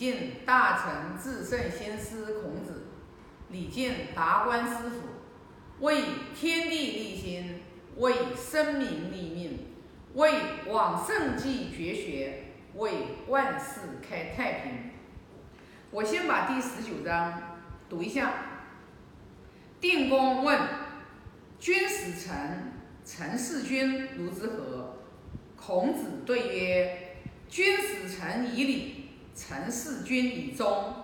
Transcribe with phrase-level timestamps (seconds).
[0.00, 2.86] 敬大成至圣先师孔子，
[3.50, 6.02] 礼敬达观师傅，为
[6.34, 7.60] 天地立心，
[7.98, 9.58] 为生民立命，
[10.14, 10.32] 为
[10.68, 12.44] 往圣继绝学，
[12.76, 12.92] 为
[13.28, 14.72] 万世开太平。
[15.90, 17.58] 我先把第十九章
[17.90, 18.32] 读一下。
[19.82, 20.60] 定公问
[21.60, 22.72] ：“君使臣，
[23.04, 24.96] 臣事君如之何？”
[25.62, 27.16] 孔子对曰
[27.50, 28.99] ：“君使臣以礼，
[29.40, 30.94] 臣事君以忠。”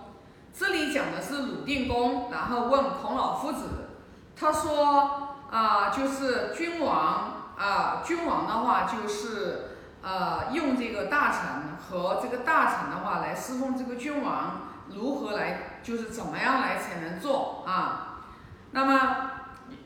[0.53, 3.89] 这里讲的是鲁定公，然后问孔老夫子，
[4.35, 18.23] 他说：“啊，就是君王啊，君王的话就是呃，用这个大臣和这个大臣的话来侍奉这个君王，如何来，就是怎么样来才能做啊？
[18.71, 19.31] 那么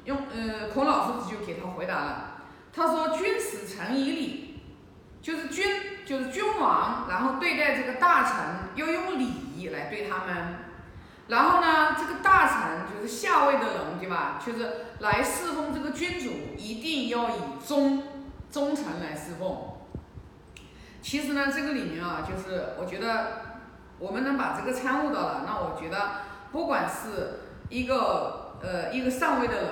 [0.05, 2.31] 用呃，孔老夫子就给他回答了，
[2.71, 4.48] 他说：君使臣以礼。”
[5.21, 5.63] 就是君，
[6.03, 8.35] 就是君王，然后对待这个大臣
[8.75, 9.25] 要用礼
[9.55, 10.55] 仪来对他们，
[11.27, 14.41] 然后呢，这个大臣就是下位的人，对吧？
[14.43, 18.04] 就是来侍奉这个君主，一定要以忠
[18.49, 19.57] 忠诚来侍奉。
[21.04, 23.59] 其实呢，这个里面啊，就是我觉得
[23.99, 26.12] 我们能把这个参悟到了，那我觉得
[26.51, 29.71] 不管是一个呃一个上位的人。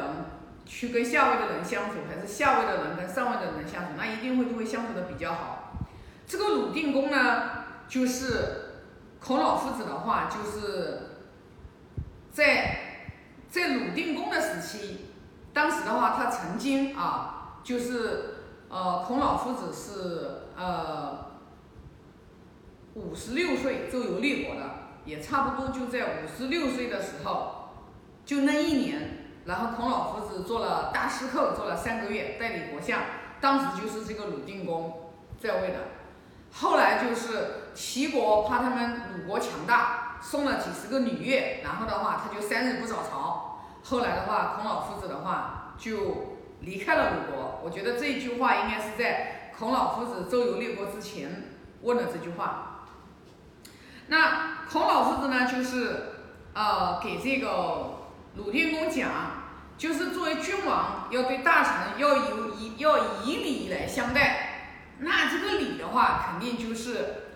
[0.71, 5.73] 去跟下位的人相处，还是下位的人跟上位的人相处，那一定会都会相处的比较好。
[6.27, 8.83] 这个鲁定公呢，就是
[9.19, 10.99] 孔老夫子的话，就是
[12.31, 13.07] 在
[13.49, 15.07] 在鲁定公的时期，
[15.53, 18.35] 当时的话，他曾经啊，就是
[18.69, 21.31] 呃，孔老夫子是呃
[22.93, 24.69] 五十六岁周游列国的，
[25.03, 27.71] 也差不多就在五十六岁的时候，
[28.23, 29.18] 就那一年。
[29.49, 32.99] 然后孔老夫子做了大师寇，做了三个月，代理国相。
[33.41, 35.11] 当时就是这个鲁定公
[35.41, 35.77] 在位的。
[36.51, 43.63] 后来就是齐国怕他们鲁国强大，送了几十个女乐，然后的话他就三日不早朝。
[43.83, 47.59] 后来的话，孔老夫子的话就离开了鲁国。
[47.63, 52.85] 我觉得这一句话应该是在孔老夫子周游列国之前问的这句话。
[54.09, 56.11] 那孔老夫子呢，就是
[56.53, 58.01] 呃给这个
[58.35, 59.38] 鲁定公讲。
[59.79, 67.29] 就是作为君王，要对大臣要有以要以礼来相待，那这个礼的话，肯定就是，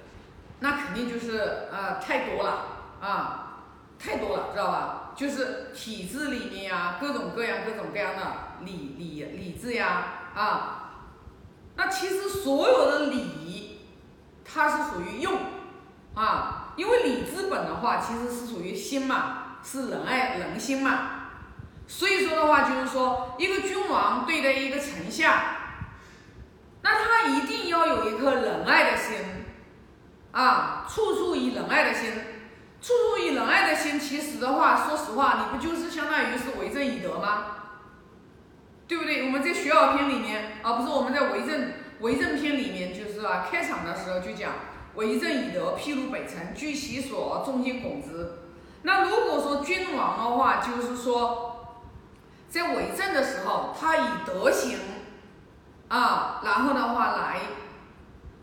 [0.59, 2.65] 那肯定就是呃太多了
[2.99, 3.59] 啊，
[3.97, 5.11] 太多了，知道吧？
[5.15, 8.21] 就是体制里面呀，各种各样各种各样的
[8.65, 10.03] 礼礼礼制呀
[10.35, 10.91] 啊，
[11.77, 13.87] 那其实所有的礼，
[14.43, 15.39] 它是属于用
[16.13, 21.12] 啊，因为礼之本的话，其实是属于心嘛，是仁爱人心嘛。
[21.85, 25.43] 所以说的话，就是说，一个君王对待一个臣下，
[26.81, 29.17] 那他一定要有一颗仁爱的心，
[30.31, 32.11] 啊，处处以仁爱的心，
[32.81, 33.99] 处处以仁爱的心。
[33.99, 37.45] 其实的话，说实话，你不就是相当于是为政以德吗？
[38.87, 39.25] 对不对？
[39.25, 44.53] 我们在学而篇里面，啊，不是我们在为政为政篇里面，就是啊，开场的时候就讲
[44.95, 48.39] 为政以德，譬如北辰，居其所，众心拱之。
[48.81, 51.51] 那如果说君王的话，就是说。
[52.53, 54.77] 在为政的时候，他以德行
[55.87, 57.39] 啊，然后的话来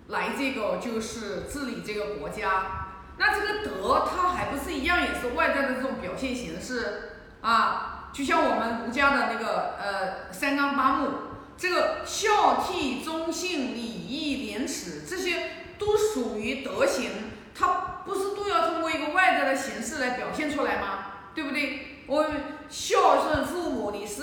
[0.09, 2.89] 来这个就是治理这个国家。
[3.19, 8.11] 那这个德，它还不是一样，也是外在的这种表现形式啊。
[8.13, 11.11] 就像我们儒家的那个呃三纲八目，
[11.57, 17.11] 这个孝悌忠信礼义廉耻，这些都属于德行，
[17.55, 17.69] 它
[18.05, 20.99] 不是都要通过一个外在的形式来表现出来吗？
[21.33, 22.03] 对不对？
[22.09, 22.27] 我。
[22.71, 23.40] 孝顺父母，你是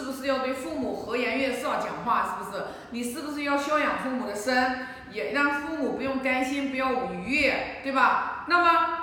[0.08, 2.40] 不是要对父母和颜悦色讲话？
[2.40, 2.64] 是不是？
[2.92, 8.46] 你是不是要孝养父母的身，也让父母不用担心，不要逾越，对吧？
[8.48, 8.98] 那么，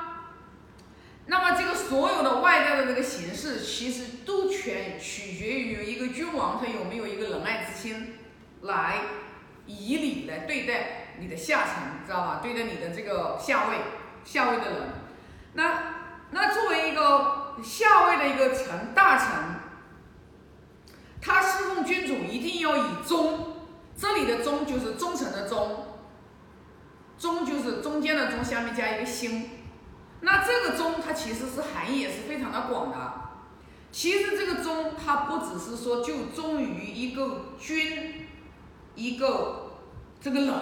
[1.26, 8.14] 那么这个所有的外在的这个形式，其实都全取决于一个君王他有没有一个仁爱之心，
[8.62, 8.96] 来
[9.66, 12.40] 以礼来对待你的下层，知道吧？
[12.42, 13.76] 对待你的这个下位
[14.24, 14.80] 下位的人。
[15.52, 15.82] 那
[16.30, 17.42] 那作为一个。
[17.62, 19.28] 下位的一个臣大臣，
[21.22, 23.58] 他侍奉君主一定要以忠，
[23.96, 25.86] 这里的忠就是忠诚的忠，
[27.18, 29.50] 忠就是中间的忠，下面加一个心。
[30.20, 33.14] 那这个忠，它其实是含义也是非常的广的。
[33.90, 38.26] 其实这个忠，它不只是说就忠于一个君，
[38.94, 39.80] 一个
[40.20, 40.52] 这个人，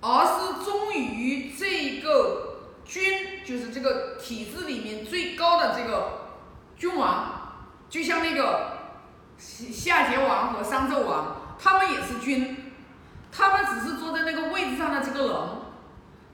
[0.00, 2.50] 而是忠于这个。
[2.86, 6.36] 君就是这个体制里面最高的这个
[6.76, 7.54] 君王，
[7.88, 8.72] 就像那个
[9.38, 12.63] 夏桀王和商纣王，他们也是君，
[13.36, 15.34] 他们只是坐在那个位置上的这个人，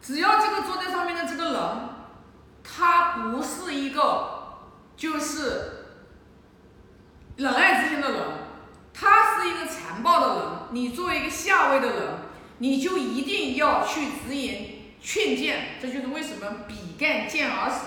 [0.02, 1.62] 只要这个坐在上面的这个人，
[2.62, 4.58] 他不是一个
[4.98, 5.86] 就是
[7.36, 8.20] 仁爱之心的人，
[8.92, 10.46] 他是一个残暴的人。
[10.72, 12.18] 你作为一个下位的人，
[12.58, 15.78] 你就一定要去直言劝谏。
[15.80, 17.86] 这就是为什么比干谏而死。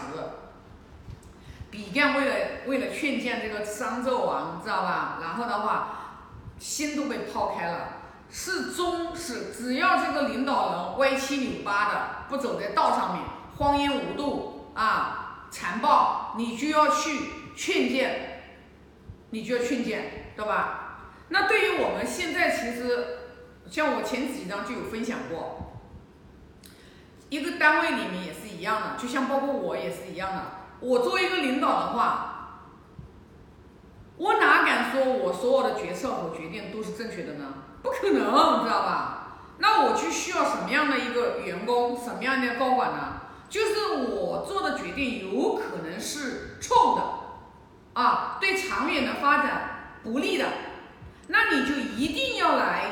[1.69, 5.19] 比干为了为了劝谏这个商纣王，知道吧？
[5.21, 6.15] 然后的话，
[6.57, 7.92] 心都被抛开了。
[8.35, 13.23] 是忠是，只要这个领导人歪七扭八的，不走在道上面，
[13.57, 18.41] 荒淫无度啊，残暴，你就要去劝谏，
[19.29, 20.97] 你就要劝谏，对吧？
[21.29, 23.19] 那对于我们现在，其实
[23.69, 25.73] 像我前几章就有分享过，
[27.29, 30.41] 一个单位里面也是一样的，就像包括我也是一样的。
[30.79, 32.61] 我作为一个领导的话，
[34.17, 37.53] 我哪敢说我所有的决策和决定都是正确的呢？
[37.83, 38.15] 不可能，
[38.59, 39.19] 你知道吧？
[39.59, 43.21] 那我去需要什么样的一个员工，什么样的高管呢？
[43.49, 50.47] 就是我做的决定有可能是错的，啊，对长远的发展不利的，
[51.27, 52.85] 那你就一定要来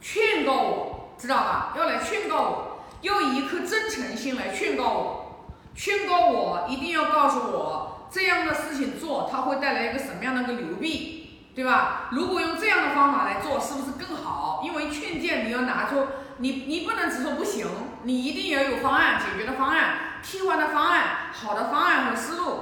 [0.00, 1.74] 劝告我，知道吧？
[1.76, 5.26] 要来劝告我，要以一颗真诚心来劝告我。
[5.72, 11.19] 劝告我一定要告诉我这样的事情做，它会带来一个什么样的一个流弊，
[11.60, 12.08] 对吧？
[12.10, 14.62] 如果用这样的方法来做，是不是更好？
[14.64, 16.06] 因为劝谏你要拿出
[16.38, 17.66] 你，你不能只说不行，
[18.04, 22.60] 你一定要有方案，解决的方案，替换的方案，好的方案和思路。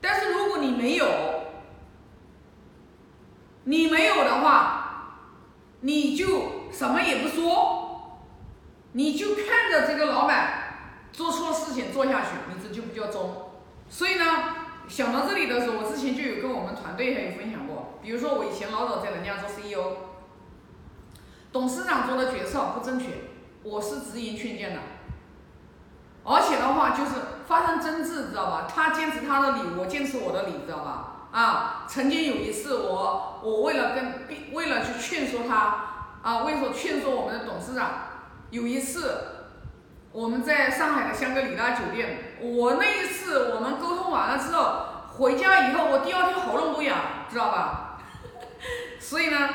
[0.00, 1.06] 但是如果你没有，
[3.62, 5.20] 你没有的话，
[5.82, 8.18] 你就什么也不说，
[8.90, 10.62] 你就看着这个老板。
[11.12, 13.52] 做错事情做下去，你这就不叫忠。
[13.88, 14.24] 所以呢，
[14.88, 17.98] 想到这里的时候，我之前就有跟我们团队还有分享过。
[18.02, 19.96] 比如说，我以前老早在人家做 CEO，
[21.52, 23.06] 董事长做的决策不正确，
[23.62, 24.80] 我是直言劝谏的。
[26.24, 27.12] 而且的话，就是
[27.46, 28.68] 发生争执，知道吧？
[28.68, 31.28] 他坚持他的理，我坚持我的理，知道吧？
[31.32, 37.90] 啊，曾经有一次，我我为了跟为了去劝说他，啊，为了劝说我们的董事长，
[38.50, 39.30] 有一次。
[40.12, 44.86] 我们在上海的香格里拉酒店，我那一次我们沟通完了之后，
[45.18, 47.98] 回家以后我第二天喉咙都哑，知道吧？
[48.98, 49.48] 所以呢，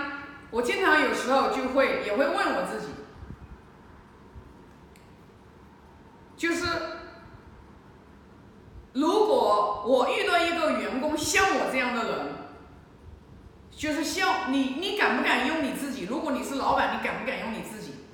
[0.51, 2.87] 我经常有时候就会也会问我自己，
[6.37, 6.65] 就是
[8.93, 12.25] 如果我遇到一个员工像我这样的人，
[13.71, 16.05] 就是像你，你敢不敢用你自己？
[16.05, 18.05] 如果你是老板，你敢不敢用你自己？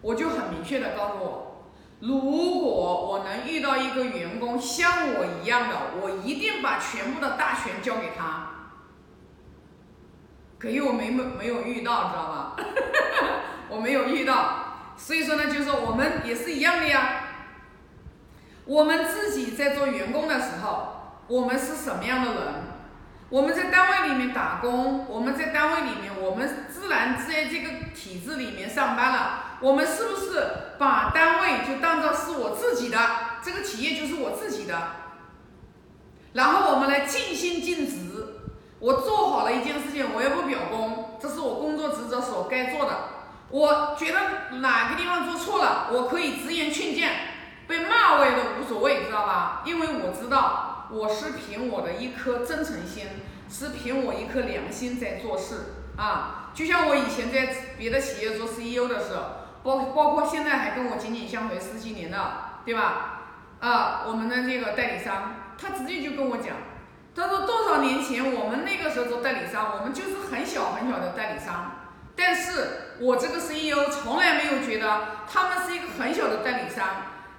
[0.00, 1.51] 我就很明确的告诉我。
[2.02, 8.48] 如果我能遇到一个员工像我一样的，我一定把全部的大权交给他。
[10.58, 12.56] 可惜我没没没有遇到，知道吧？
[13.70, 17.20] 我没有遇到，所以说呢，就是说我们也是一样的呀。
[18.64, 22.44] 我们自己在做员工的时候，我们是什么样的人？
[23.28, 29.51] 我们在单位里面打工，我们在单位里面，我们自然在这个体制里面上班了。
[29.62, 30.44] 我们是不是
[30.76, 32.98] 把单位就当做是我自己的，
[33.40, 34.76] 这个企业就是我自己的，
[36.32, 38.40] 然后我们来尽心尽职。
[38.80, 42.90] 我做好了一件事情，我也不表功，这是我工作职责所该做的。
[43.50, 47.10] 我觉得哪个地方做错了，我可以直言劝谏，
[47.68, 49.62] 被骂我也都无所谓，知道吧？
[49.64, 53.06] 因为我知道我是凭我的一颗真诚心，
[53.48, 56.50] 是凭我一颗良心在做事啊。
[56.52, 59.41] 就像我以前在别的企业做 CEO 的时候。
[59.62, 62.18] 包包括现在还跟我紧紧相随十几年的，
[62.64, 63.20] 对吧？
[63.60, 66.56] 啊，我们的这个代理商，他直接就跟我讲，
[67.14, 71.70] 他说多少年前我们那个时候做代理商，我们就是很小很小的代理商，
[72.16, 76.88] 但是我这个 CEO 从来没有觉得他们是一个很小的代理商，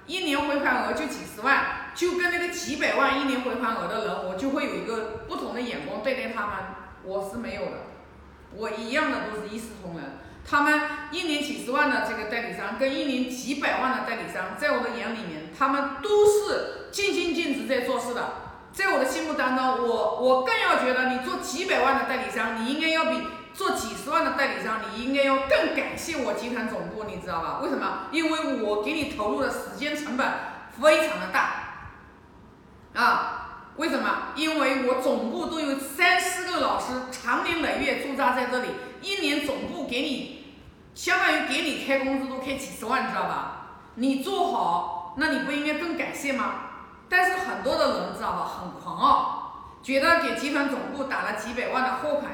[0.06, 6.54] 一年回款额就几十万，就跟那个几百万一年回款额的人，我就会有一个不同的眼光对待他们，
[7.04, 7.72] 我是没有的，
[8.56, 10.04] 我一样的都是一视同仁。
[10.48, 18.34] 他们一年几十万的这个代理商，跟一年几百万的代理商，在我的眼里面，他们都是尽心尽职在做事的。
[18.72, 23.22] 在我的心目当中，我我更要觉得，你做几百万的代理商，你应该要比
[23.54, 27.60] 做几十万的代理商，你应该要更感谢我集团总部，你知道吧？
[27.62, 28.08] 为什么？
[28.10, 30.26] 因为我给你投入的时间成本
[30.82, 31.54] 非常的大
[32.94, 33.40] 啊。
[33.76, 34.28] 为什么？
[34.36, 38.68] 因为我总部都有三四个老师，长年累月驻扎在这里，
[39.04, 40.46] 一年总部给你，
[40.94, 43.66] 相当于给你开工资都开几十万，知道吧？
[43.96, 46.54] 你做好，那你不应该更感谢吗？
[47.10, 52.32] 但是很多的人知道吧，很狂傲，觉得给集团总部打了几百万的货款，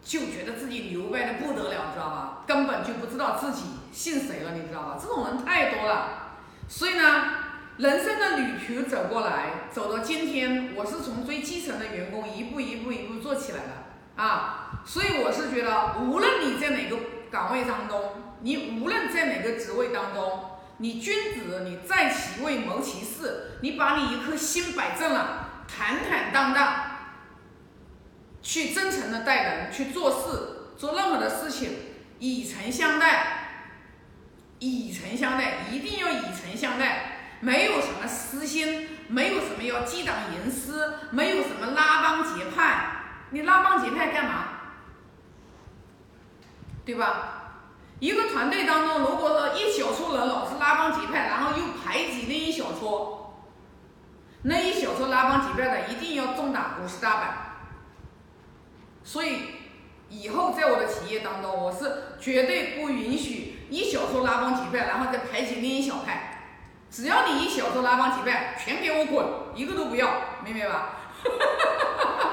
[0.00, 2.44] 就觉得自己牛掰的不得了，知道吧？
[2.46, 4.96] 根本就不知道自己信谁了，你知道吧？
[5.00, 6.36] 这种人太多了，
[6.68, 7.48] 所以呢。
[7.78, 16.96] 人生的旅途走过来，走到今天，我是从最基层的员工一步一步一步做起来的啊，所以我是觉得，无论你在哪个
[17.30, 26.74] 岗位当中，你无论在哪个职位当中，你君子你在其位谋其事，你把你一颗心摆正了，坦坦荡荡，
[28.42, 31.70] 去真诚的待人，去做事，做任何的事情，
[32.18, 33.64] 以诚相待，
[34.58, 37.14] 以诚相待，一定要以诚相待。
[37.40, 43.02] 没有什么私心，没有什么要激党营私，没有什么拉帮结派。
[43.30, 44.57] 你拉帮结派干嘛？
[46.88, 47.52] 对吧？
[48.00, 53.34] 一个团队当中，如果说一小撮人老是拉帮结派，然后又排挤那一小撮，
[54.44, 57.38] 那一小撮拉帮结派的一定要重打五十大板。
[59.04, 59.36] 所以
[60.08, 66.54] 以后在我的企业当中，我是绝对不允许一小撮拉帮结派，然后再排挤另一小派。
[66.90, 70.08] 只要你一小撮拉帮结派，全给我滚，一个都不要，
[70.42, 72.30] 明白吧哈哈哈？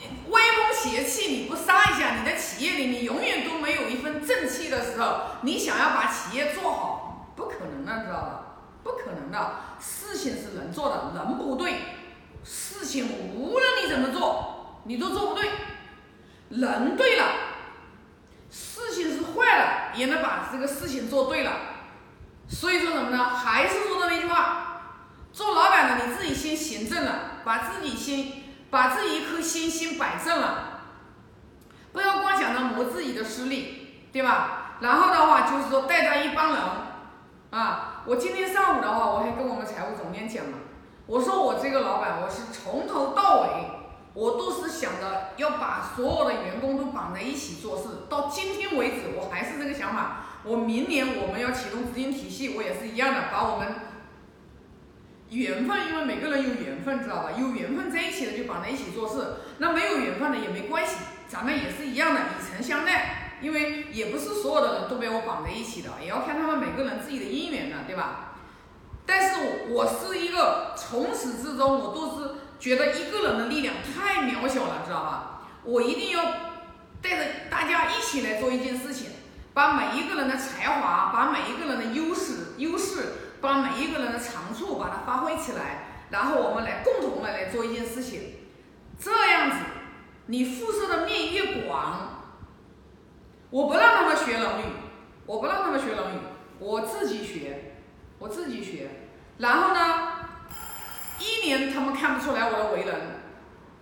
[0.28, 8.42] 威风邪气你不杀一下，你的企业里你永远都没有一份正气的时候，你想要把企业做好，不可能的，知道吧？
[8.82, 11.74] 不可能的，事情是能做的，人不对，
[12.44, 15.48] 事情无论你怎么做，你都做不对。
[16.50, 17.26] 人对了，
[18.50, 21.52] 事情是坏了，也能把这个事情做对了。
[22.48, 23.24] 所以说什么呢？
[23.24, 24.82] 还是说的那句话，
[25.32, 30.80] 做老板的你自己先行正了，把自己先把自己一颗心先摆正了，
[31.92, 34.59] 不要光想着磨自己的实力，对吧？
[34.80, 36.62] 然后的话就是说带着一帮人
[37.50, 40.58] 啊，我今天上午的话我还跟我们财务总监讲了，
[41.06, 43.48] 我说我这个老板我是从头到尾
[44.14, 50.24] 我都是想着要把所有的员工都绑在一起做事，到今天为止我还是这个想法。
[50.42, 53.68] 我明年我们要启动资金体系，我也是一样的，把我们
[55.28, 57.30] 缘分，因为每个人有缘分，知道吧？
[57.38, 60.96] 有缘分在一起的就绑在一起做事，那没有缘分的也没关系，
[61.28, 63.19] 咱们也是一样的，以诚相待。
[63.40, 68.34] 因为也不是所有的人都被我绑在一起的，也要看他们每个人自己的姻缘的，对吧？
[69.06, 75.42] 但是我是一个从始至终我都是觉得一个人的力量太渺小了，知道吧？
[75.64, 76.24] 我一定要
[77.02, 79.08] 带着大家一起来做一件事情。
[79.52, 88.36] 把每一个人的才华，把每一个人的优势、优势，把每一个人的长处，把它发挥起来，然后我们来共同的来做一件事情。
[88.96, 89.56] 这样子，
[90.26, 92.19] 你辐射的面越广。
[93.50, 94.64] 我不让他们学能语，
[95.26, 96.18] 我不让他们学能语，
[96.58, 97.74] 我自己学，
[98.18, 98.88] 我自己学。
[99.38, 99.80] 然后呢，
[101.18, 102.94] 一年他们看不出来我的为人，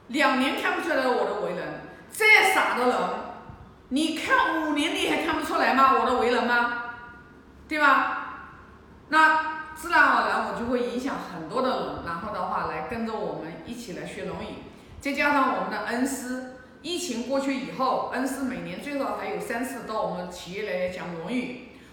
[0.09, 2.97] 两年看不出来我的为人，再傻的人。
[3.91, 5.99] 你看五年你还看不出来吗？
[6.01, 6.85] 我的为人吗？
[7.69, 8.25] 对吧？
[9.09, 14.45] 那自然而然我就会影响很多的人，然后的话来跟着我们一起来学《论语》，
[15.01, 16.55] 再加上我们的恩师。
[16.83, 21.43] 疫情过去以后，恩师每年最少还有三次到我们企业来讲《论语》。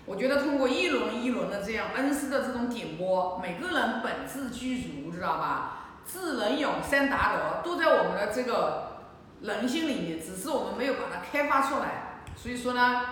[0.06, 6.00] 我觉得通过一轮一轮的这样恩师的这种点拨，每个人本质具足，知道吧？
[6.06, 8.94] 智、仁、勇三达德都在我们的这个。
[9.42, 13.06] 人性里面，只是我们没有把它开发出来，所以说呢，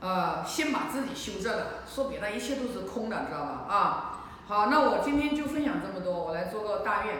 [0.00, 3.66] 呃，先把自己修正了，说别的一切都是空的，知道吧？
[3.68, 7.16] 啊，好，那我今天就分享这么多，我来做个大愿，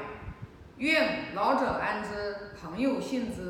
[0.79, 2.09] 愿老者安之，
[2.61, 3.45] 朋友信之。